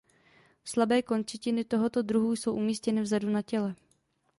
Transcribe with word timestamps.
Slabé 0.63 1.01
končetiny 1.03 1.63
tohoto 1.63 2.01
druhu 2.01 2.33
jsou 2.35 2.55
umístěny 2.55 3.01
vzadu 3.01 3.29
na 3.29 3.41
těle. 3.41 3.75